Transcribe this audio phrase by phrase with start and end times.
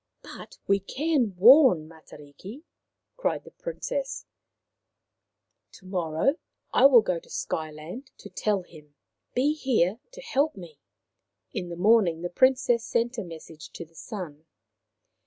[0.33, 2.63] "But we can warn Matariki"
[3.17, 4.25] cried the Prin cess."
[5.73, 6.37] To morrow
[6.73, 8.95] I go to Sky land to tell him.
[9.35, 10.79] Be here to help me."
[11.53, 14.47] In the morning the Princess sent a message to the Sun.